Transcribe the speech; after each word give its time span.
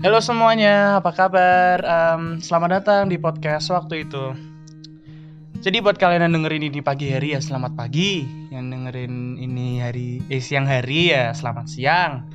Halo 0.00 0.16
semuanya, 0.24 0.96
apa 0.96 1.12
kabar? 1.12 1.84
Um, 1.84 2.40
selamat 2.40 2.80
datang 2.80 3.12
di 3.12 3.20
podcast 3.20 3.68
waktu 3.68 4.08
itu. 4.08 4.32
Jadi 5.60 5.84
buat 5.84 6.00
kalian 6.00 6.24
yang 6.24 6.40
dengerin 6.40 6.72
ini 6.72 6.80
pagi 6.80 7.12
hari 7.12 7.36
ya 7.36 7.40
selamat 7.44 7.76
pagi. 7.76 8.24
Yang 8.48 8.64
dengerin 8.72 9.36
ini 9.36 9.84
hari 9.84 10.24
eh 10.32 10.40
siang 10.40 10.64
hari 10.64 11.12
ya 11.12 11.36
selamat 11.36 11.68
siang. 11.68 12.32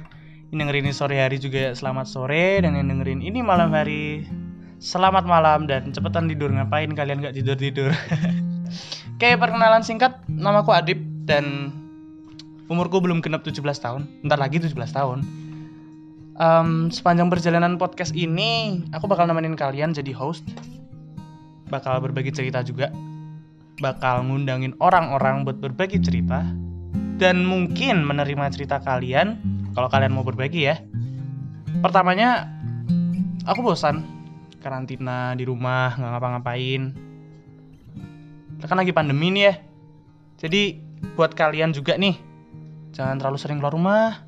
Yang 0.53 0.57
dengerin 0.61 0.83
ini 0.85 0.93
sore 0.93 1.17
hari 1.17 1.41
juga 1.41 1.57
ya 1.57 1.71
selamat 1.73 2.05
sore 2.05 2.61
dan 2.61 2.77
yang 2.77 2.85
dengerin 2.85 3.25
ini 3.25 3.41
malam 3.41 3.73
hari 3.73 4.29
selamat 4.77 5.25
malam 5.25 5.65
dan 5.65 5.89
cepetan 5.89 6.29
tidur 6.29 6.53
ngapain 6.53 6.93
kalian 6.93 7.17
gak 7.25 7.33
tidur 7.33 7.57
tidur. 7.57 7.89
Kayak 9.17 9.41
perkenalan 9.41 9.81
singkat, 9.81 10.21
namaku 10.29 10.69
Adip 10.69 11.01
dan 11.25 11.73
umurku 12.69 13.01
belum 13.01 13.25
genap 13.25 13.41
17 13.41 13.57
tahun. 13.81 14.05
Ntar 14.21 14.37
lagi 14.37 14.61
17 14.61 14.77
tahun 14.93 15.44
um, 16.39 16.91
sepanjang 16.91 17.31
perjalanan 17.31 17.79
podcast 17.79 18.11
ini 18.15 18.83
aku 18.91 19.07
bakal 19.07 19.27
nemenin 19.27 19.55
kalian 19.57 19.95
jadi 19.95 20.11
host. 20.15 20.43
Bakal 21.71 21.99
berbagi 22.03 22.31
cerita 22.31 22.61
juga. 22.61 22.91
Bakal 23.81 24.27
ngundangin 24.29 24.77
orang-orang 24.79 25.43
buat 25.43 25.59
berbagi 25.59 25.99
cerita. 25.99 26.45
Dan 27.15 27.47
mungkin 27.47 28.03
menerima 28.03 28.51
cerita 28.51 28.83
kalian 28.83 29.39
kalau 29.71 29.87
kalian 29.87 30.13
mau 30.13 30.23
berbagi 30.23 30.67
ya. 30.67 30.79
Pertamanya 31.79 32.47
aku 33.47 33.63
bosan. 33.63 34.03
Karantina 34.61 35.37
di 35.37 35.45
rumah 35.45 35.93
nggak 35.93 36.11
ngapa-ngapain. 36.11 36.81
Kan 38.65 38.81
lagi 38.81 38.93
pandemi 38.95 39.29
nih 39.29 39.43
ya. 39.45 39.53
Jadi 40.41 40.81
buat 41.13 41.37
kalian 41.37 41.69
juga 41.69 42.01
nih 42.01 42.17
jangan 42.95 43.19
terlalu 43.19 43.37
sering 43.37 43.59
keluar 43.59 43.75
rumah 43.75 44.25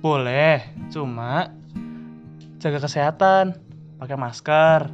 boleh, 0.00 0.64
cuma 0.88 1.52
jaga 2.56 2.80
kesehatan, 2.80 3.56
pakai 4.00 4.16
masker, 4.16 4.88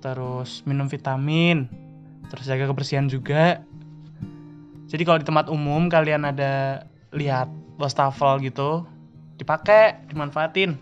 terus 0.00 0.64
minum 0.64 0.88
vitamin, 0.88 1.68
terus 2.32 2.48
jaga 2.48 2.64
kebersihan 2.68 3.06
juga. 3.06 3.60
Jadi 4.88 5.02
kalau 5.04 5.20
di 5.20 5.26
tempat 5.28 5.52
umum 5.52 5.92
kalian 5.92 6.24
ada 6.24 6.84
lihat 7.12 7.52
wastafel 7.76 8.40
gitu, 8.40 8.88
dipakai, 9.36 10.00
dimanfaatin. 10.08 10.80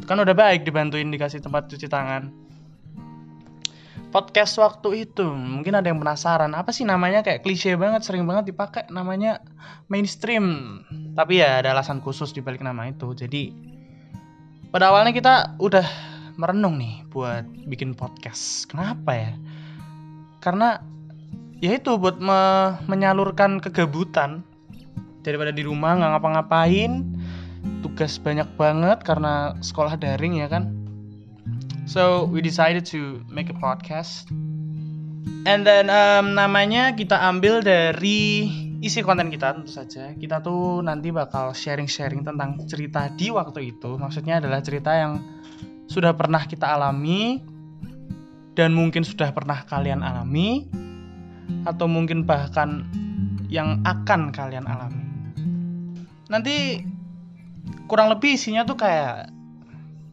Itu 0.00 0.04
kan 0.08 0.16
udah 0.16 0.32
baik 0.32 0.64
dibantuin 0.64 1.12
dikasih 1.12 1.44
tempat 1.44 1.68
cuci 1.68 1.86
tangan 1.92 2.40
podcast 4.10 4.58
waktu 4.58 5.06
itu 5.06 5.22
mungkin 5.22 5.78
ada 5.78 5.86
yang 5.88 6.02
penasaran 6.02 6.50
apa 6.52 6.74
sih 6.74 6.82
namanya 6.82 7.22
kayak 7.22 7.46
klise 7.46 7.78
banget 7.78 8.02
sering 8.02 8.26
banget 8.26 8.50
dipakai 8.50 8.90
namanya 8.90 9.38
mainstream 9.86 10.82
tapi 11.20 11.44
ya 11.44 11.60
ada 11.60 11.76
alasan 11.76 12.00
khusus 12.00 12.32
di 12.32 12.40
balik 12.40 12.64
nama 12.64 12.88
itu. 12.88 13.12
Jadi 13.12 13.52
pada 14.72 14.88
awalnya 14.88 15.12
kita 15.12 15.60
udah 15.60 15.84
merenung 16.40 16.80
nih 16.80 17.04
buat 17.12 17.44
bikin 17.68 17.92
podcast. 17.92 18.64
Kenapa 18.64 19.12
ya? 19.12 19.32
Karena 20.40 20.80
ya 21.60 21.76
itu 21.76 22.00
buat 22.00 22.16
me 22.16 22.72
menyalurkan 22.88 23.60
kegabutan 23.60 24.40
daripada 25.20 25.52
di 25.52 25.60
rumah 25.60 26.00
nggak 26.00 26.10
ngapa-ngapain 26.16 27.04
tugas 27.84 28.16
banyak 28.16 28.48
banget 28.56 29.04
karena 29.04 29.52
sekolah 29.60 30.00
daring 30.00 30.40
ya 30.40 30.48
kan? 30.48 30.72
So 31.84 32.24
we 32.32 32.40
decided 32.40 32.88
to 32.96 33.20
make 33.28 33.52
a 33.52 33.56
podcast. 33.60 34.24
And 35.44 35.68
then 35.68 35.92
um, 35.92 36.32
namanya 36.32 36.96
kita 36.96 37.20
ambil 37.20 37.60
dari 37.60 38.48
isi 38.80 39.04
konten 39.04 39.28
kita 39.28 39.60
tentu 39.60 39.70
saja. 39.70 40.16
Kita 40.16 40.40
tuh 40.40 40.80
nanti 40.80 41.12
bakal 41.12 41.52
sharing-sharing 41.52 42.24
tentang 42.24 42.56
cerita 42.64 43.12
di 43.12 43.28
waktu 43.28 43.76
itu. 43.76 44.00
Maksudnya 44.00 44.40
adalah 44.40 44.64
cerita 44.64 44.96
yang 44.96 45.20
sudah 45.86 46.16
pernah 46.16 46.48
kita 46.48 46.64
alami 46.64 47.44
dan 48.56 48.72
mungkin 48.72 49.04
sudah 49.04 49.30
pernah 49.36 49.62
kalian 49.68 50.00
alami 50.00 50.66
atau 51.68 51.86
mungkin 51.86 52.24
bahkan 52.24 52.88
yang 53.52 53.84
akan 53.84 54.32
kalian 54.32 54.64
alami. 54.64 55.04
Nanti 56.32 56.80
kurang 57.84 58.08
lebih 58.08 58.38
isinya 58.38 58.64
tuh 58.64 58.78
kayak 58.80 59.28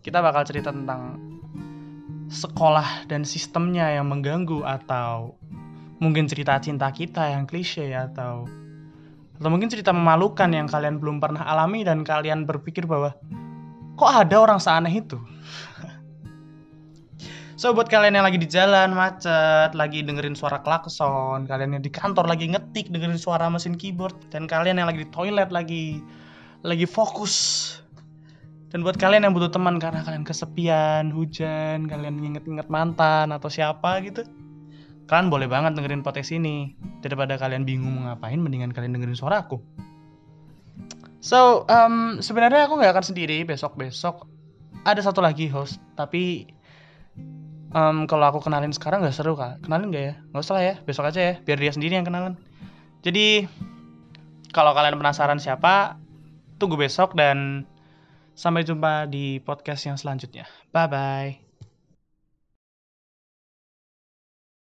kita 0.03 0.19
bakal 0.19 0.44
cerita 0.44 0.73
tentang 0.73 1.22
sekolah 2.27 3.07
dan 3.07 3.23
sistemnya 3.23 3.95
yang 3.95 4.11
mengganggu 4.11 4.66
atau 4.66 5.39
mungkin 5.97 6.29
cerita 6.29 6.57
cinta 6.61 6.89
kita 6.93 7.33
yang 7.33 7.49
klise 7.49 7.89
atau 7.93 8.45
atau 9.37 9.49
mungkin 9.53 9.69
cerita 9.69 9.93
memalukan 9.93 10.49
yang 10.49 10.65
kalian 10.65 10.97
belum 10.97 11.21
pernah 11.21 11.45
alami 11.45 11.85
dan 11.85 12.01
kalian 12.01 12.49
berpikir 12.49 12.89
bahwa 12.89 13.13
kok 13.97 14.09
ada 14.09 14.35
orang 14.41 14.57
seaneh 14.57 14.97
itu. 14.97 15.17
so 17.61 17.69
buat 17.73 17.85
kalian 17.85 18.17
yang 18.17 18.25
lagi 18.25 18.41
di 18.41 18.49
jalan 18.49 18.97
macet, 18.97 19.77
lagi 19.77 20.01
dengerin 20.01 20.33
suara 20.33 20.57
klakson, 20.65 21.45
kalian 21.45 21.77
yang 21.77 21.83
di 21.85 21.93
kantor 21.93 22.25
lagi 22.25 22.49
ngetik 22.49 22.89
dengerin 22.89 23.21
suara 23.21 23.45
mesin 23.49 23.77
keyboard 23.77 24.17
dan 24.33 24.49
kalian 24.49 24.81
yang 24.81 24.89
lagi 24.89 25.05
di 25.05 25.09
toilet 25.13 25.53
lagi 25.53 26.01
lagi 26.65 26.89
fokus 26.89 27.77
dan 28.73 28.81
buat 28.83 28.97
kalian 28.99 29.23
yang 29.29 29.33
butuh 29.37 29.53
teman 29.53 29.79
karena 29.79 30.03
kalian 30.03 30.27
kesepian, 30.27 31.13
hujan, 31.13 31.87
kalian 31.87 32.19
inget-inget 32.19 32.67
mantan 32.67 33.31
atau 33.31 33.47
siapa 33.47 34.03
gitu, 34.03 34.27
kalian 35.07 35.31
boleh 35.31 35.47
banget 35.47 35.73
dengerin 35.73 36.03
podcast 36.03 36.35
ini. 36.35 36.75
Daripada 37.01 37.40
kalian 37.40 37.63
bingung 37.63 38.00
mau 38.00 38.12
ngapain, 38.12 38.38
mendingan 38.38 38.75
kalian 38.75 38.94
dengerin 38.94 39.18
suara 39.18 39.47
aku. 39.47 39.59
So, 41.23 41.66
um, 41.68 42.22
sebenarnya 42.22 42.69
aku 42.69 42.78
nggak 42.78 42.94
akan 42.94 43.06
sendiri 43.07 43.44
besok-besok. 43.47 44.29
Ada 44.85 45.12
satu 45.12 45.19
lagi 45.19 45.50
host, 45.50 45.81
tapi 45.97 46.47
um, 47.75 48.06
kalau 48.06 48.31
aku 48.31 48.40
kenalin 48.45 48.72
sekarang 48.72 49.03
nggak 49.03 49.16
seru 49.16 49.34
kak. 49.35 49.66
Kenalin 49.66 49.90
nggak 49.90 50.03
ya? 50.03 50.16
Nggak 50.31 50.44
usah 50.45 50.56
lah 50.56 50.63
ya, 50.63 50.75
besok 50.85 51.09
aja 51.09 51.19
ya, 51.19 51.34
biar 51.44 51.57
dia 51.57 51.72
sendiri 51.74 51.97
yang 51.97 52.07
kenalan. 52.07 52.39
Jadi, 53.01 53.50
kalau 54.56 54.72
kalian 54.78 54.95
penasaran 54.95 55.41
siapa, 55.41 56.00
tunggu 56.62 56.79
besok 56.79 57.18
dan 57.18 57.68
Sampai 58.38 58.62
jumpa 58.62 59.09
di 59.09 59.41
podcast 59.41 59.89
yang 59.89 59.97
selanjutnya. 59.97 60.45
Bye 60.69 60.85
bye. 60.85 61.46